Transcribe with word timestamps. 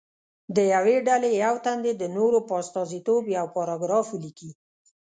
د 0.55 0.57
یوې 0.73 0.97
ډلې 1.07 1.31
یو 1.43 1.55
تن 1.65 1.77
دې 1.85 1.93
د 2.01 2.03
نورو 2.17 2.39
په 2.47 2.53
استازیتوب 2.61 3.23
یو 3.37 3.45
پاراګراف 3.55 4.07
ولیکي. 4.11 4.51